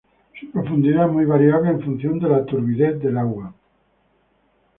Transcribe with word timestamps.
Su 0.39 0.49
profundidad 0.51 1.05
es 1.05 1.11
muy 1.13 1.25
variable 1.25 1.69
en 1.69 1.81
función 1.83 2.17
de 2.17 2.27
la 2.27 2.43
turbidez 2.43 2.99
del 3.03 3.19
agua. 3.19 3.53